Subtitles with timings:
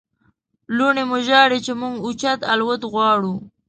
[0.75, 3.33] لوڼې مو ژاړي چې موږ اوچت الوت غواړو.